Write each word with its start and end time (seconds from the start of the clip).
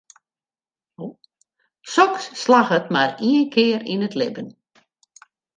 Soks 1.95 2.25
slagget 2.45 2.85
mar 2.97 3.11
ien 3.29 3.45
kear 3.55 3.81
yn 3.93 4.05
it 4.07 4.17
libben. 4.19 4.49